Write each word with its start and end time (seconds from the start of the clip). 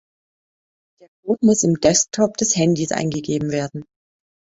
Der 0.99 1.09
Code 1.21 1.45
muss 1.45 1.61
im 1.61 1.79
„Desktop“ 1.79 2.35
des 2.37 2.55
Handys 2.55 2.91
eingegeben 2.91 3.51
werden. 3.51 3.83